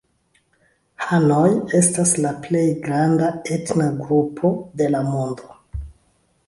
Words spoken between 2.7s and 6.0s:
granda etna grupo de la mondo.